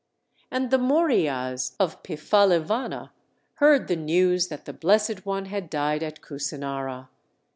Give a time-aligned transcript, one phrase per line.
[0.49, 3.11] And the Moriyas of Pipphalivana
[3.57, 7.09] heard the news that the Blessed One had died at Kusinara.